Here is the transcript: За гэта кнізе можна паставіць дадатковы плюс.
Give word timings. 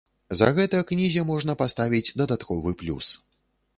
За 0.39 0.47
гэта 0.59 0.79
кнізе 0.91 1.25
можна 1.31 1.55
паставіць 1.61 2.15
дадатковы 2.23 2.77
плюс. 2.81 3.15